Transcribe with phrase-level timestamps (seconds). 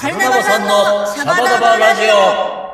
[0.00, 2.70] カルナバさんのシャバダバラジオ。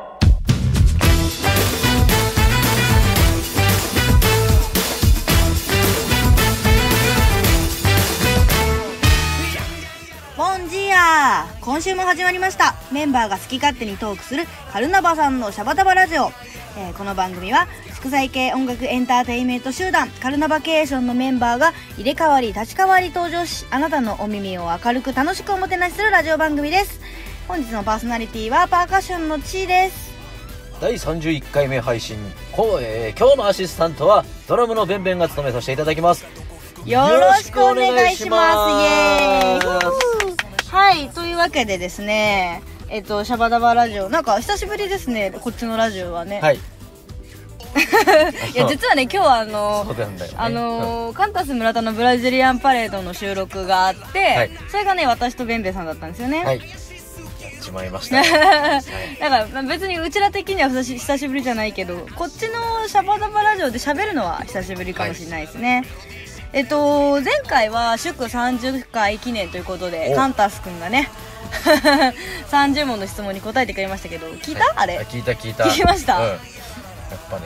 [10.37, 12.77] ボンジア今週も始まりました。
[12.93, 16.31] メンバーが好き勝手にトークするカルナバさんのシャバダバラジオ、
[16.77, 27.01] えーこの番組は祝祭系音楽エンターテインメント集団カルナバケーションのメンバーが入れ替わり立ち替わり登場しあなたのお耳を明るく楽しくおもてなしするラジオ番組です。
[27.49, 30.15] 本日のパーソナリティはパーカッションのチーです。
[30.81, 32.19] 第31回目配信
[32.53, 36.27] こう、えー今日のアシスタントはドラムのベンベンが務めさせていただきます。
[36.85, 38.71] よろしくお願いします。
[38.71, 40.71] イエーイよろしくお願いします。
[40.71, 41.09] はい。
[41.11, 44.09] というわけでですねえっとシャバダバラジオ。
[44.09, 46.57] なんか久しぶりですねこっちのラジオはね、はい。
[48.55, 50.39] いや実はね今日はあのそうなんだよね。
[50.39, 54.51] あのーカンタス村田のブラジリアンパレードの収録があって、はい。
[54.71, 56.59] それがね私とベンベンさんだったんですよね、はい。
[56.59, 58.23] やっちまいました、は
[58.79, 65.85] いだからまあ別にうちら的には久し久しぶりじゃないけどこっちのシャバダバラジオで喋るのは久しぶりかもしれないですね、
[66.53, 70.17] えっと前回は祝30回記念ということでお。
[70.17, 71.11] カンタスくんがね
[72.51, 74.99] 30問の質問に答えてくれましたけど聞いた、あれ？
[75.11, 75.65] 聞いた聞いた。
[75.65, 76.19] 聞きました？
[76.19, 76.39] うん、やっ
[77.31, 77.43] ぱね、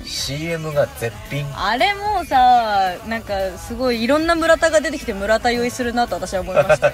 [0.00, 0.06] うん。
[0.06, 1.46] CM が絶品。
[1.56, 6.92] あれもうさなんかすごいいろんな村田が出てきて村田酔いするなと私は思いました あ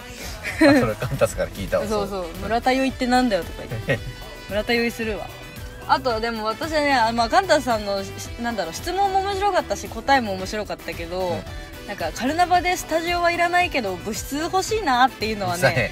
[0.59, 1.87] それカンタスから聞いたわ。
[1.87, 2.27] そうそう。
[2.43, 3.99] 村田酔いってなんだよとか言って。
[4.49, 5.27] 村田酔いするわ。
[5.87, 8.07] あとでも私はねあまあカンタさんのし
[8.41, 11.45] なんだろう質問も面白かったし答えも面白かったけど、うん。
[11.87, 15.91] なんかカルナバでスタジオはいらないけど部室欲しいなっていうのはさね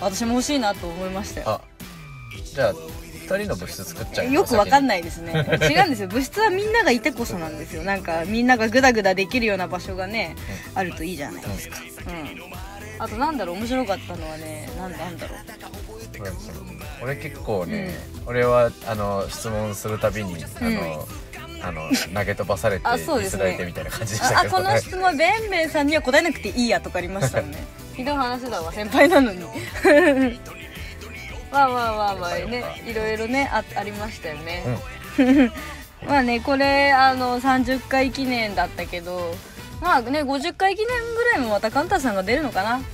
[0.00, 1.50] 私も欲しいなと思いましたよ。
[1.50, 1.60] あ
[2.54, 5.32] じゃあ2人の部室作っちゃうよくわかんいないですね。
[5.62, 6.08] 違うんですよ。
[6.08, 7.82] 部室はみんながいてこそなんですよ。
[7.82, 10.36] なんかみんながグダグダできるような場所がね、
[10.74, 11.76] あるといいじゃないですか。
[12.06, 13.02] うん。
[13.02, 13.56] あとなんだろう？
[13.56, 15.38] 面白かったのはねなんなんだろう？
[17.02, 17.92] 俺結構ね、
[18.26, 21.06] 俺はあの質問するたびにあの、
[21.62, 23.42] あの投げ飛ばされてあそうですみ
[23.72, 27.58] たいな感じでしたああけどこの質問ベンベンさんには答えなくていいやとかありましたよね
[27.96, 29.40] ひどい話だわ先輩なのに。
[31.52, 34.64] まあまあまあまあねいろいろねあありましたよね、
[36.04, 39.32] まあねこれあの30回記念だったけど
[39.80, 42.76] まあね50回記念ぐらいもまたカンタさんが出るのかな。
[42.76, 42.84] うん。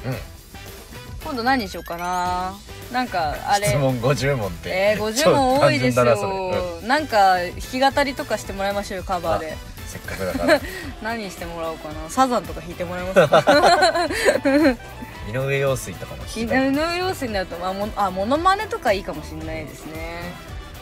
[1.24, 2.54] 今度何にしようかな。
[2.92, 3.68] なんかあれ。
[3.68, 4.68] 質問50問って。
[4.70, 6.28] えー、50問多いです超単純だなそれ。
[6.30, 9.56] よ、なんか弾き語りとかしてもらいましょうよカバーで
[9.90, 10.60] せっかくだから。
[11.02, 12.08] 何してもらおうかな。
[12.08, 14.08] サザンとか弾いてもらえますか？
[15.28, 16.72] 井上陽水とかも聞井きたい。
[16.72, 19.92] 上陽水になるとまあもあモノマネとかいいかもしれないですね。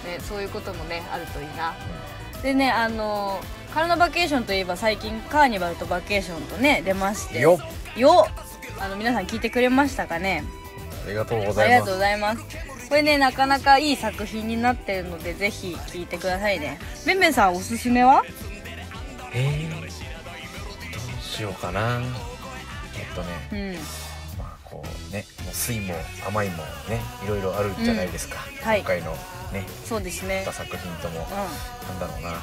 [0.06, 1.74] ねそういうこともねあるといいな。
[2.42, 3.40] でねあの
[3.74, 7.40] カルナバケーションといえば最近カーニバルとバケーションとね出まして。
[7.40, 7.58] よ
[7.96, 8.26] よ
[8.80, 10.44] あの皆さん聞いてくれましたかね？
[11.04, 12.88] ありがとうごありがとうざいますございます。
[12.88, 16.78] これねなかなかいい作品になってるのでぜひ聞いてくださいね。
[17.04, 18.22] べんべんさんおすすめは？
[19.34, 19.90] えー、どう
[21.22, 22.00] しようかな。
[22.98, 23.76] えっとねうん。
[24.38, 25.94] まあこうねもう酸いも
[26.26, 26.56] 甘いも
[26.88, 28.66] ねいろいろあるじゃないですか、うん。
[28.66, 28.80] はい。
[28.80, 29.12] 今回の
[29.52, 30.44] ねそうですね。
[30.50, 31.26] 作品とも。
[31.26, 31.30] う
[31.88, 32.30] なんだろうな。
[32.30, 32.36] な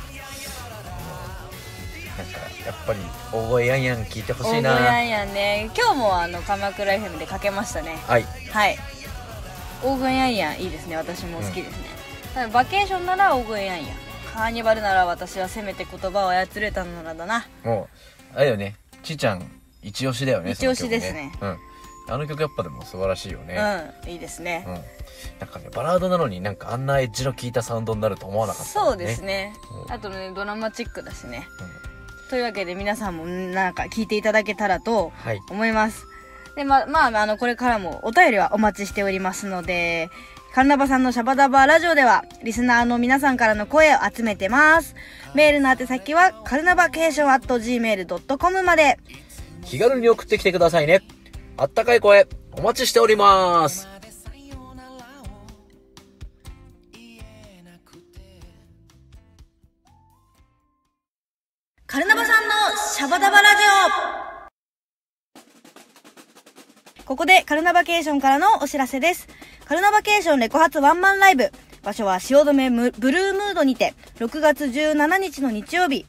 [2.23, 2.99] んかやっぱり
[3.33, 4.77] 大声やんやん聞いてほん大しいな。
[4.77, 5.69] 声やんやんね。
[5.75, 7.97] 今日もあの鎌倉 FM でかけましたね。
[8.07, 8.25] はい。
[8.51, 8.77] はい。
[9.83, 10.95] 大声やんやんいいですね。
[10.95, 11.89] 私も好きですね、
[12.33, 13.97] ただバケーションなら大声やんやん
[14.35, 17.47] カーニバルなら私はせめて言葉を操れたのならだな。
[17.63, 17.87] も
[18.35, 18.75] うあれよね。
[19.01, 19.49] ちーちゃん
[19.81, 21.31] 一押しだよね一押しですね。
[21.39, 21.57] うん。
[22.09, 23.57] あの曲やっぱでも素晴らしいよね。
[24.03, 24.65] うんいいですね。
[24.67, 24.73] うん、
[25.39, 29.53] なんかねバラードなのになんかあんなエッジの効いたサウンドになると思わなかった、そうですね。
[29.87, 29.93] うん。
[29.93, 31.47] あとねドラマチックだしね。
[31.61, 32.29] うん。
[32.29, 35.39] というわけで皆さんもなんか聞いていただけたらとはい。
[35.49, 36.05] 思います。
[36.57, 40.09] でままああのこれからもお便りはお待ちしておりますので
[40.55, 44.95] カルナバさんのシャバダバラジオではリスナーの皆さんからの声を集めてます。
[45.33, 48.97] メールの宛先はカルナバケーション at gmail.com まで。
[49.65, 51.01] 気軽に送ってきてくださいね。
[51.57, 53.85] あったかい声お待ちしております。
[61.85, 62.53] カルナバさんの
[62.93, 63.55] シャバダバラジ
[67.01, 67.03] オ。
[67.03, 69.27] ここでカルナバケーションからのお知らせです。
[69.67, 71.51] カルナバケーションレコ発ワンマンライブ。
[71.81, 76.05] 場所は汐留ブルームードにて、6月17日の日曜日、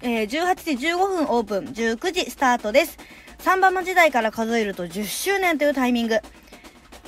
[0.00, 2.98] えー18時15分オープン、19時スタートです。
[3.38, 6.20] 3番の時代から数えると10周年というタイミング。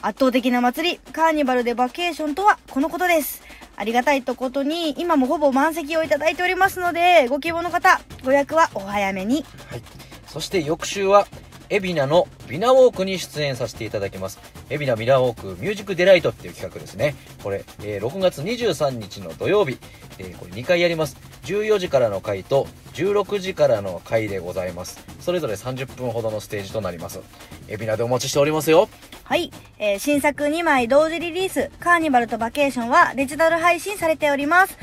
[0.00, 3.40] 圧倒的な祭り、カーニバルでバケーションとはこのことです。
[3.76, 9.44] ありがたいとことに、今もほぼ満席をいただいておりますので、ご希望の方、ご予約はお早めに。
[9.70, 9.82] はい、
[10.26, 11.28] そして翌週は
[11.74, 14.38] 海老名のビナウォークに出演させていただきます
[14.69, 17.14] 海老名ミラーウォークミュージックデライトっていう企画ですね。
[17.42, 19.78] これ、えー6月23日の土曜日、
[20.19, 21.16] えーこれ2回やります。
[21.44, 25.02] 14時からの回と16時からの回でございます。
[25.20, 27.20] それぞれ30分ほどのステージとなります。
[27.69, 28.88] 海老名でお待ちしておりますよ。
[29.24, 29.50] はい。
[29.78, 34.76] えー新作2枚同時リリース、カーニバルとバケーションはデジタル配信されております。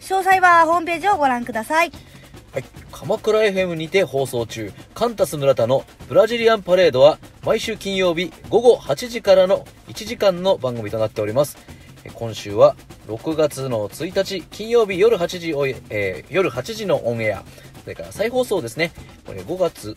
[0.00, 1.92] 詳細はホームページをご覧ください。
[2.52, 2.64] はい。
[2.92, 11.56] 鎌倉 FM にて放送中、カンタス村田のブラジリアンパレードは毎週金曜日午後8時からの1時間の番組となっております。
[12.04, 12.76] え今週は
[13.06, 17.42] 6月の1日金曜日夜8時おええー夜8時のオンエア。
[17.82, 18.92] それから再放送ですね。
[19.24, 19.96] これ5月、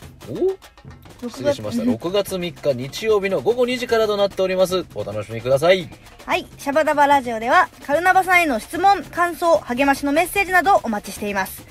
[1.22, 1.84] お失礼しました。
[1.84, 4.86] 6月3日日曜日の午後2時からとなっております。
[4.94, 5.86] お楽しみください。
[6.24, 6.46] はい。
[6.56, 11.66] シャバダバラジオでは、カルナバさんへの質問、感想、励ましのメッセージなどお待ちしています。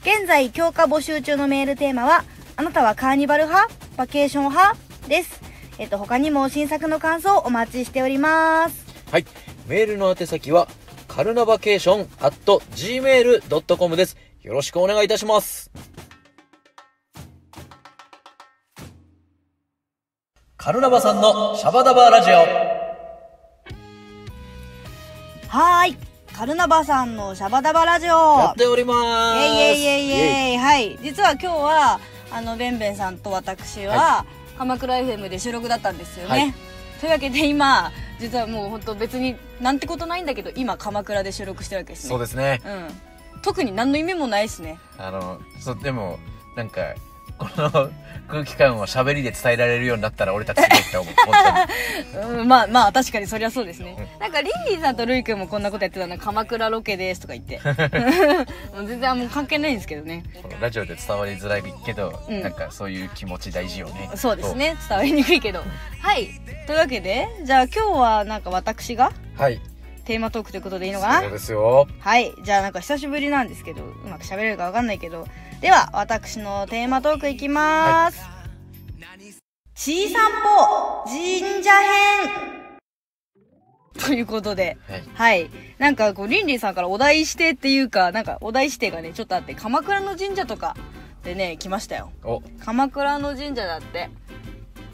[0.00, 2.24] 現在、強化募集中のメールテーマは、
[2.56, 3.81] あなたはカーニバル派？
[3.96, 4.76] バケーション派
[5.08, 5.40] です。
[5.78, 8.86] えっと、他にも新作の感想お待ちしております。
[9.10, 9.26] はい。
[9.66, 10.68] メールの宛先は、
[11.08, 12.36] カルナバケーション at
[12.74, 14.16] gmail.com です。
[14.42, 15.70] よろしくお願いいたします。
[20.56, 22.34] カルナバさんのシャバダバラジオ。
[25.48, 25.96] はーい。
[26.32, 28.38] カルナバさんのシャバダバラジオ。
[28.38, 29.38] やっておりまーす。
[29.38, 30.98] イェイイェイイェイイェイはい。
[31.02, 32.00] 実は今日は、
[32.32, 34.26] あの、ベンベンさんと私は、は
[34.58, 36.30] 鎌倉 FM で収録だったんですよね。
[36.30, 36.54] はい
[37.02, 37.90] というわけで今、
[38.20, 42.08] 実はもう本当別になんてことないんだけど、今鎌倉で収録してるわけですね。
[42.08, 42.62] そうですね。
[43.34, 43.40] うん。
[43.42, 44.78] 特に何の意味もないしね。
[44.98, 46.20] あの、そう、でも、
[46.54, 46.80] なんか、
[47.54, 47.90] この
[48.28, 51.14] 空気感を喋りで伝えられるようになったら俺たちすごいって思う。
[52.22, 53.96] 本 うん、まあまあ確かにそりゃそうですね。
[54.18, 57.60] なんかリンリーさんとルイ君もこんなことやってたの鎌倉ロケですとか言って。
[58.74, 60.22] もう全然もう関係ないんですけどね。
[60.60, 64.10] ラジオで伝わりづらいけど、うんなんかそういう気持ち大事よね。
[64.14, 64.76] そうですね。
[64.88, 65.62] 伝わりにくいけど。
[66.00, 66.30] はい。
[66.66, 69.12] というわけで、じゃあ今日はなんか私が。
[69.36, 69.60] はい。
[70.04, 71.86] テーマトークということでいいのかそうなですよ。
[72.00, 72.32] はい。
[72.44, 75.26] じゃあなんか久しぶりなんですけど、うまく喋れるかわかんないけど。
[75.62, 78.20] では、私のテーマトークいきまーす。
[79.76, 82.30] ちい散歩神社編
[83.96, 85.02] ということで、はい。
[85.14, 85.50] はい。
[85.78, 90.76] なんかこう、リンリンさんからお題指定っていうか、なんかお題指定がね、ちょっとあって、鎌倉の神社とか
[91.22, 92.10] でね、来ましたよ。
[92.24, 94.10] お、鎌倉の神社だって。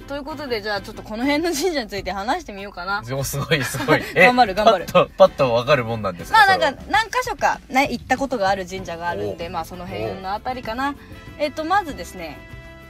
[0.08, 3.02] ということで、じゃあちょっとこの辺の神社について話してみようかな。
[3.02, 4.02] でもすごいすごい。
[4.14, 6.38] 頑張る頑張るパッと、パッとわかるもんなんですか？
[6.38, 10.96] まあなんか何箇所か、ね、行ったことがある神社があるんで、まあその辺のあたりかな。
[11.38, 12.38] えっと、まずですね、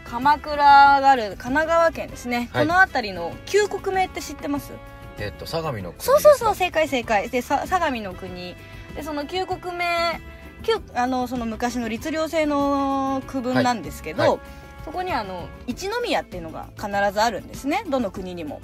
[0.05, 2.49] 鎌倉がある神奈川県ですね。
[2.53, 4.73] はいこの辺りの旧国名って知ってます？
[5.19, 7.29] えっと、相模の国そうそうそう、正解正解。
[7.29, 8.55] で、さ相模の国。
[8.95, 10.21] で、その旧国名、
[10.63, 14.41] 旧、あの、その昔の律令制の区分なんですけど、はいはい
[14.89, 17.85] そこにあの、一宮っていうのが必ずあるんですね。
[17.91, 18.63] どの国にも。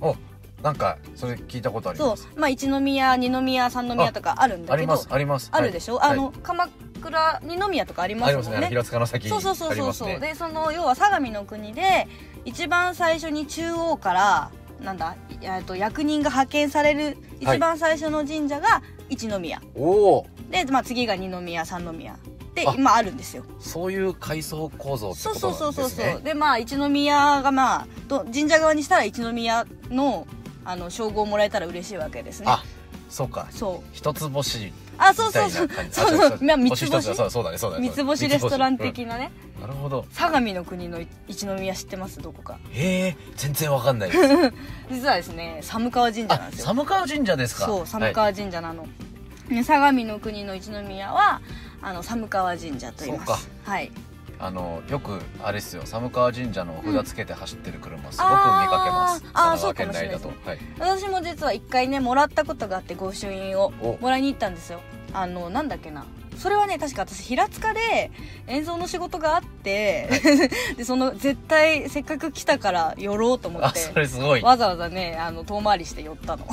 [0.00, 0.16] お、
[0.60, 2.28] なんか、それ聞いたことありそうます。。
[2.34, 5.50] まあ、一宮、二宮、三宮とかあるんだけど、あります、あります。
[5.52, 6.66] あるでしょ、はいあの、鎌
[7.00, 8.48] 倉、二宮とかありますもんね。
[8.48, 8.68] ありますね。
[8.70, 10.18] 平塚の先そうそうそうそうね。
[10.18, 12.08] でその要は相模の国で
[12.44, 14.50] 一番最初に中央から
[14.80, 17.04] なんだえっと役人が派遣される
[17.44, 22.16] はい一番最初の神社が一宮、おお、で、まあ、次が二宮三宮
[22.54, 23.44] であ今あるんですよ。
[23.60, 26.12] そういう階層構造ってそうことそうそうそうなんですね。
[26.14, 26.22] そう。
[26.22, 30.26] でまあ一宮がまあど神社側にしたら一宮の
[30.64, 32.46] あの称号をもらえたら嬉しいわけですね。
[32.48, 32.62] あ、
[33.08, 33.48] そうか。
[33.50, 33.88] そう。
[33.92, 35.68] 一つ星あそうそうそう。
[35.90, 36.38] そうそう。
[36.40, 37.14] あまあ三つ星。
[37.14, 37.88] そうそうだね、そうだね。
[37.88, 39.14] 三つ星レストラン的な。
[39.14, 39.62] なね、うん。
[39.62, 40.04] なるほど。
[40.12, 42.20] 相模の国の一宮知ってます？
[42.20, 42.58] どこか。
[42.70, 44.52] へえ、全然わかんないです。
[44.92, 46.66] 実はですね寒川神社なんあ、ですよ。
[46.66, 47.64] 寒川神社ですか。
[47.64, 48.86] そう寒はい川神社なの、
[49.48, 51.40] ね相模の国の一宮は
[51.82, 53.42] あの寒川神社と言います。
[53.44, 53.90] そうはい。
[54.38, 55.82] あのよくあれですよ。
[55.84, 60.18] 寒川神社のお札つけて走ってる車すごく見かけます、あーあー神奈川県内だと。
[60.20, 60.58] そうかはい。
[60.80, 63.98] 私も実は一回ねもらったことがあって御朱印をお。
[64.00, 64.80] もらいに行ったんですよ。
[65.12, 66.06] あのなんだっけな。
[66.38, 68.10] それはね確か私平塚で
[68.48, 70.08] 演奏の仕事があって
[70.76, 74.42] でその絶対せっかく来たから寄ろうと思っあてそれすごい。
[74.42, 76.46] わざわざねあの遠回りして寄ったの。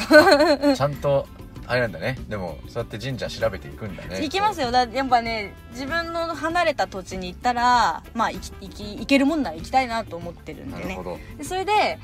[0.75, 1.25] ちゃんと
[1.69, 2.17] あれなんだね。
[2.27, 4.19] でもそうやって神社調べていくんだね。
[4.23, 4.71] 行きますよ。
[4.71, 10.83] だやっぱね自分の離れた土地に行ったらまあ行き行き行けるもんなら行きたいなと思ってるんでね。
[10.83, 11.19] なるほど。
[11.37, 11.99] でそれで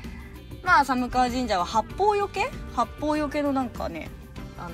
[0.62, 2.48] まあ寒川神社は八方よけ？
[2.76, 4.08] 八方よけのなんかね
[4.56, 4.70] あの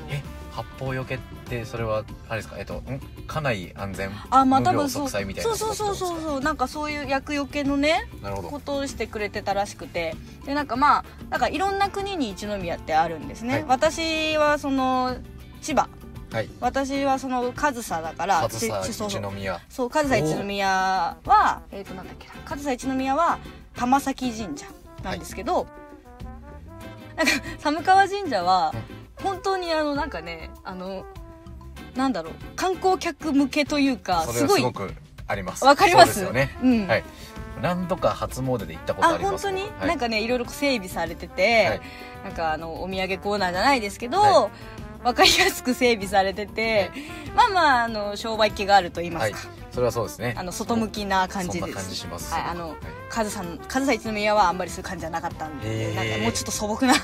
[0.53, 1.19] え八方よけっ
[1.49, 2.59] てそれはあれですか？
[2.59, 3.01] えっとん？
[3.27, 8.49] 家内安全あまあ多分そうそうそうそうそううそうなんかそういう厄除けのねなるほど。
[8.49, 10.15] ことをしてくれてたらしくて。
[10.45, 13.65] でなんかまあなんかいろんな国に一宮ってあるんですね、はい。
[13.69, 15.17] 私はその
[15.61, 15.89] 千葉。
[16.33, 16.49] はい。
[16.61, 19.61] 私はその上総だから上総ちそうそう一宮。
[19.69, 20.67] そう上総一宮
[21.25, 22.35] はえっ、となんだっけな。
[22.45, 23.39] 上総一宮は
[23.77, 24.67] 玉崎神社
[25.05, 25.67] なんですけど、
[27.17, 28.75] なんか寒川神社は
[29.23, 31.05] 本当にあのなんかねあの
[31.95, 34.93] なんだろう観光客向けというかすごいはすごく
[35.27, 35.65] あります。
[35.65, 36.23] わかります？
[36.23, 36.57] よね。
[36.63, 37.05] うん、はい。
[37.61, 39.89] 何度か初詣で行ったことああります本当に、はい。
[39.89, 41.81] なんかねいろいろ整備されてて、はい。
[42.25, 44.51] なんかあのお土産コーナーじゃないですけど、は
[45.05, 46.91] わかりやすく整備されてて、
[47.37, 50.35] まあまああの商売気があると言いますか、はいそれはそうですね。
[50.37, 51.75] あの外向きな感じです。
[51.75, 52.33] 感じします。
[52.33, 52.79] はいあのはい。
[53.09, 56.95] カズさんカズさん一宮はあんまりそういう感じじゃなかったんでなんかもうちょっと素朴な。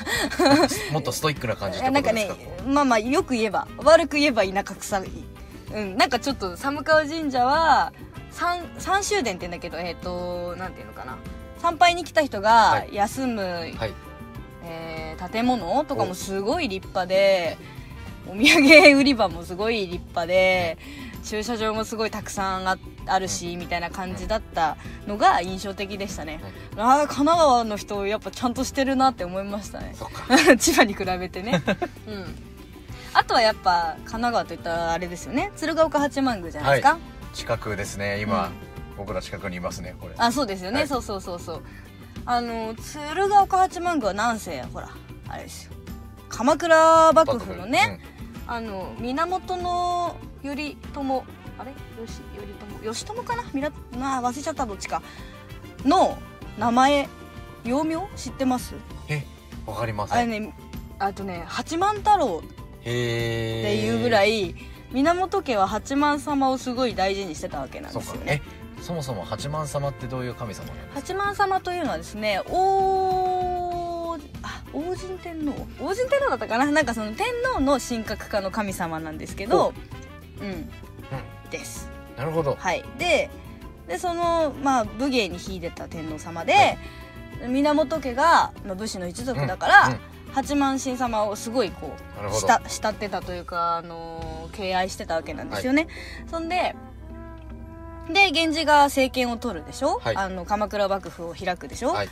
[0.93, 2.31] もっとストイックな感じってなんかね
[2.67, 5.11] まあまあよく言えば悪く言えば田舎臭い。
[5.75, 7.93] うんなんかちょっと寒川神社は
[8.31, 11.17] 三三周殿って言うんだけどえっ、となんていうのかな。
[11.61, 12.95] 参拝に来た人がはい。
[12.95, 13.95] 休む、はい。
[14.65, 14.99] えー
[15.33, 17.59] 建物とかもすごい立派で
[18.29, 20.79] お土産売り場もすごい立派で
[21.29, 26.41] 駐車場もすごいたくさんああるし、みたいな感じだったのが印象的でしたね、
[26.79, 29.95] ああ神奈川の人やっぱちゃんとしてるなって思いましたね。
[30.59, 31.63] 千葉に比べてね。
[32.09, 32.35] うん。
[33.13, 35.53] あとはやっぱ神奈川といったらあれですよね。
[35.55, 36.99] 鶴岡八幡宮じゃないですか、
[37.35, 38.23] 近くですね。
[38.23, 38.53] 今、うん。
[38.97, 40.15] 僕ら近くにいますねこれ。
[40.17, 40.89] あそうですよね、はい。
[40.89, 41.63] そうそうそうそう。
[42.25, 44.89] あの鶴岡八幡宮はなんせほら
[45.29, 45.73] あれですよ。
[46.31, 48.01] 鎌倉幕府のね、
[48.47, 51.25] あの源の頼朝
[51.59, 51.71] あれ？
[51.71, 52.47] よし頼
[52.81, 52.85] 朝。
[52.85, 53.45] 義朝かな？
[53.53, 55.03] みなな忘れちゃったどっちか。
[55.85, 56.19] の
[56.59, 57.09] 名前
[57.65, 58.09] 幼名？
[58.17, 58.75] 知ってます？
[58.75, 59.25] うんえ
[59.67, 60.19] わかりません。
[60.19, 60.53] あれね
[60.99, 62.43] あとね八幡太郎。
[62.81, 64.55] っていうぐらい
[64.93, 68.41] 源家は八幡様をすごい大事にしてたわけなんですよね。
[68.79, 75.67] えそもそも八幡様ってどういう神様なん八幡様というのはですね王あ王神天皇？
[75.81, 76.71] 王神天皇だったかな？
[76.71, 79.75] なんかその天皇の神格化の神様なんですけど
[80.41, 80.71] うん。
[81.51, 81.89] です。
[82.17, 82.57] なるほど。
[82.59, 82.85] はい。
[82.99, 83.31] で
[83.87, 86.77] でそのまあ武芸に秀でた天皇様で、
[87.47, 91.91] 源家が、まあ、武士の一族だから、うんうん八幡神様をすごいこ
[92.31, 95.89] うした慕ってたというか、あのー敬愛してたわけなんですよね、
[96.31, 96.77] そんで
[98.13, 100.17] で源氏が政権を取るでしょ、はい。
[100.17, 102.09] あの鎌倉幕府を開くでしょ、はい。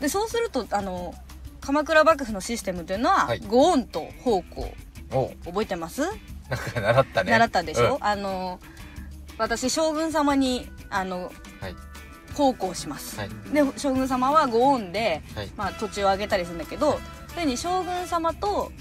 [0.00, 1.14] でそうするとあの
[1.60, 3.40] 鎌倉幕府のシステムというのは、はい。
[3.46, 4.74] ご恩と奉公。
[5.12, 6.02] お覚えてます、
[6.56, 7.30] なんか習ったね。
[7.32, 8.04] 習ったでしょ、うん。
[8.04, 8.60] あの
[9.38, 11.76] 私将軍様にあのはい。
[12.34, 13.28] 奉公します、はい。
[13.52, 15.50] で将軍様はご恩で、はい。
[15.56, 18.72] まあ、土地をあげたりするんだけどそれに将軍様と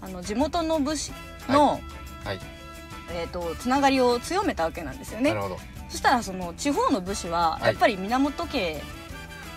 [0.00, 1.12] あの地元の武士
[1.48, 1.80] の、
[2.24, 2.40] はい。
[3.10, 5.34] えー、とつながりを強めたわけなんですよね。
[5.90, 7.64] そしたらその地方の武士ははい。
[7.66, 8.80] やっぱり源家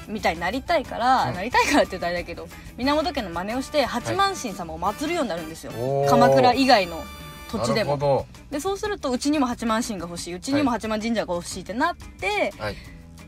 [0.09, 1.35] みたいになりたいから、うん。
[1.35, 5.71] なりたいからって言うとあれだけど源家の真似をして八幡神様を祀るようになるんですよ、
[6.09, 7.01] 鎌倉以外の
[7.51, 8.25] 土地でも。
[8.51, 10.33] でそうするとうちにも八幡神が欲しい。
[10.33, 12.75] うちにも八幡神社が欲しいってなって、はい。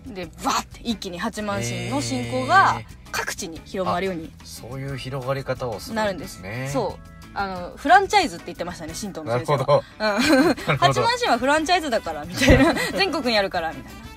[0.06, 2.82] でバーって一気に八幡神の信仰が
[3.12, 6.42] 各地に広まるようにそういう広がり方をするんなるんです。
[6.42, 7.18] ねそう。
[7.34, 9.84] あのフランチャイズって言ってましたね神道の先生は。
[10.00, 10.78] うん。
[10.78, 12.74] 八幡神はフランチャイズだからみたいな。
[12.98, 14.08] 全国にあるからみたいな。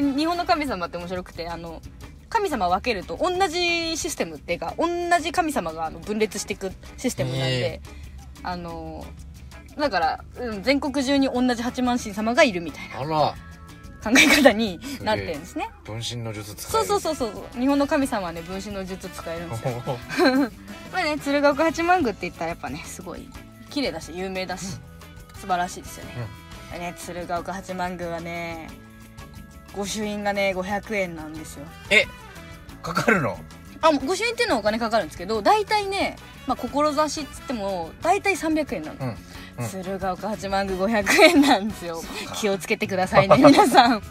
[0.00, 1.82] で日本の神様って面白くてあの
[2.28, 4.86] 神様分けると同じシステムっていうか同
[5.20, 7.82] じ神様が分裂していくシステムなんで
[8.42, 9.04] あの
[9.78, 13.34] だから、うん、全国中に同じ八幡神様がいるみたいな
[14.02, 15.70] 考え方になってるんですね。
[15.84, 16.88] 分身の術使そうえる。
[16.88, 19.82] そうそうそう日本の神様はね分身の術使えるんですよ。
[19.86, 19.90] お
[20.92, 23.28] まあね鶴岡八幡宮って言ったらやっぱねすごい
[23.68, 24.78] 綺麗だし有名だし、
[25.34, 26.04] 素晴らしいですよ
[26.72, 28.68] ね,、ね鶴岡八幡宮はね
[29.76, 31.66] 御朱印がね500円なんですよ。
[31.90, 32.06] え
[32.82, 33.38] かかるの？
[33.82, 39.16] あ御朱印っていうのはお金かかるんですけど大体ねまあ志っつっても大体300円なの、うん
[39.60, 39.68] うん。
[39.68, 42.00] 鶴岡八幡宮500円なんですよ。
[42.36, 44.02] 気をつけてくださいね 皆さん。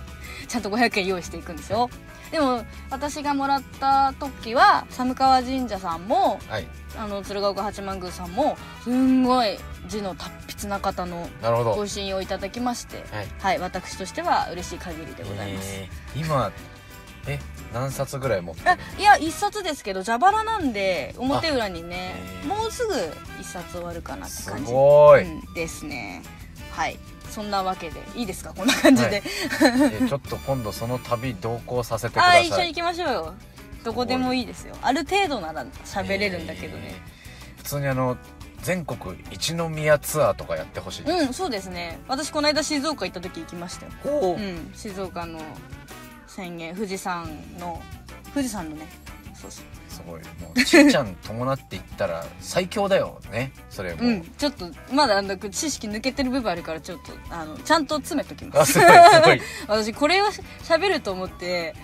[0.47, 1.89] ちゃんと500円用意していくんですよ。
[2.31, 6.67] でも私がもらった時は寒川神社さんもはい。
[6.97, 11.29] あの鶴岡八幡宮さんもすんごい字の達筆な方の
[11.75, 13.27] ご支援をいただきましてはい。
[13.39, 16.51] はい私としては嬉しい限りでございます、えー今
[17.33, 17.39] え
[17.73, 22.93] 何冊ぐらい持ってあるいや一冊ですけど蛇腹なんで表裏にねあへーもうすぐ
[23.39, 26.21] 一冊終わるかなってす感じごーい、うん、ですね。
[26.71, 26.97] はい。
[27.29, 28.53] そんなわけでいいですか？
[28.55, 29.21] こんな感じで、
[30.01, 32.41] え ちょっと今度その旅同行させてください。
[32.41, 33.33] あ一緒に行きましょうよ。
[33.83, 34.75] どこでもいいですよ。
[34.81, 36.95] ある程度なら喋れるんだけどね、え。
[37.57, 38.17] ー普通にあの
[38.63, 41.99] 全国一宮ツアーとかやってほしいうんそうですね。
[42.07, 43.91] 私この間静岡行った時行きましたよ。
[44.33, 45.39] うん静岡の
[46.29, 47.27] 宣言富士山
[47.59, 47.81] の
[48.33, 48.87] 富士山のね。
[49.33, 49.65] そうそう。
[49.89, 50.21] すごい。
[50.41, 53.51] もうちっちゃん伴っていったら最強だよね。
[53.69, 54.01] それも。
[54.01, 54.23] う、うん。
[54.37, 58.59] ちょっとまだあの知識抜けてる部分あるからちょっとあのちゃんと詰めときます。
[58.61, 59.41] あすごいすごい。
[59.67, 61.75] 私これをしゃべると思って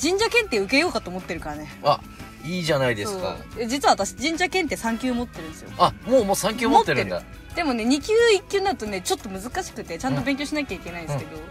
[0.00, 1.68] 神社検定受けようかと思ってるからね。
[1.82, 2.00] あ
[2.44, 3.36] いいじゃないですか。
[3.66, 5.70] 実は私神社検定3級持ってるんですよ。
[5.78, 7.22] あもうもう3級持ってるんだ。
[7.54, 11.42] でもね2級1級になるとねちょっと難しくてちゃんと勉強しなきゃいけないんですけど、わ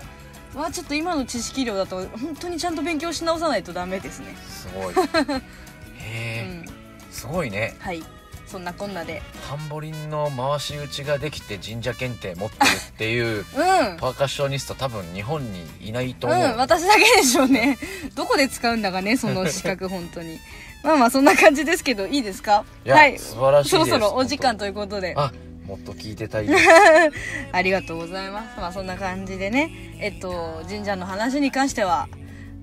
[0.55, 4.35] あちょっと今の知識量だと本当にちゃんと勉強し直さないとダメですね。
[4.47, 4.93] すごい。
[4.93, 4.97] う
[5.97, 6.41] へえ。
[6.43, 6.65] ん。
[7.11, 7.75] すごいね。
[7.79, 8.03] はい。
[8.47, 9.21] そんなこんなで。
[9.47, 13.97] タンボリンの回し打ちができて神社検定持ってるっていう うん。
[13.97, 17.77] パーカッショニスト多分日本にいないと思う、うん、私だけでしょうね。
[18.15, 20.39] どこで使うんだかねその資格本当に。
[20.81, 22.65] まあまあそんな感じですけどいいですか？
[22.87, 23.19] はい。
[23.19, 23.85] 素晴らしいです。
[23.85, 25.13] そろそろお時間といいうことで。
[25.15, 25.31] あ
[25.69, 26.47] もっと聞いてたい
[27.53, 28.59] ありがとうございます。
[28.59, 32.09] まあそんな感じでね、えっと、神社の話に関しては、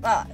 [0.03, 0.29] まあ、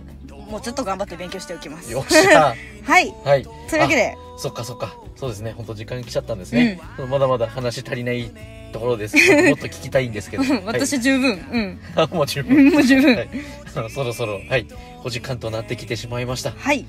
[0.51, 1.93] もうちょっと頑張って勉強しておきます。
[1.93, 2.55] よっしゃ。
[2.83, 3.15] はい。
[3.25, 3.43] はい。
[3.69, 4.97] というわけで、あそっかそっか。
[5.17, 5.53] そうですね。
[5.55, 8.33] 本当時間来ちゃったんですね、まだまだ話足りない
[8.73, 9.17] ところです。
[9.47, 12.71] もっと聞きたいんですけど、うん私十分、はい、あもう十う分。
[12.71, 12.73] ん。
[12.73, 13.15] もう十分。
[13.15, 13.29] はい、
[13.91, 14.67] そろそろはい。
[15.05, 16.53] お時間となってきてしまいました。
[16.57, 16.87] はい。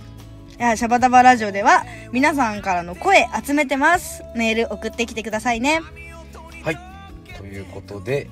[0.60, 4.24] いやシャバダバラジオでは皆さんからの声集めてます。
[4.36, 5.82] メール送ってきてくださいね。
[6.64, 6.78] はい。
[7.38, 8.30] ということで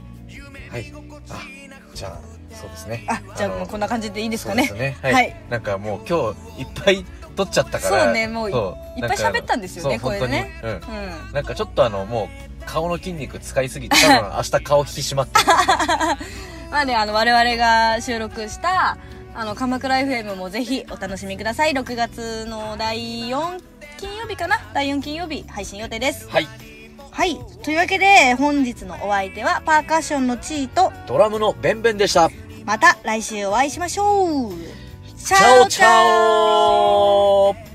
[0.70, 0.94] はい。
[1.30, 1.42] あ
[1.94, 2.20] じゃあ
[2.56, 3.06] そうですね。
[3.08, 4.70] あ、じゃあのもうこんな感じでいいですかね。
[4.72, 4.98] ね。
[5.02, 5.36] はい、はい。
[5.50, 8.56] なんかもう今日いっぱい撮っちゃったからそうねもういっ
[9.08, 10.60] ぱい喋ったんですよねなんかこれでね。
[10.62, 10.74] そうん。
[10.76, 11.34] うん。
[11.34, 12.30] なんかちょっとあのも
[12.62, 15.46] う顔の筋肉使いすぎて多分明日顔引き締まってる。
[16.72, 18.98] まあね、あの、我々が収録した、
[19.34, 21.72] あの、鎌倉 FM もぜひお楽しみください。
[21.72, 23.62] 6月の第4
[23.98, 24.58] 金曜日かな？
[24.74, 26.30] 第4金曜日配信予定です。
[26.30, 26.48] はい
[27.12, 27.38] はい。
[27.64, 32.30] というわけで、本日のお相手はパーカッションのチーと、ドラムのベンベンでした
[32.66, 34.54] また来週お会いしましょう。
[35.18, 37.71] チャオチャオ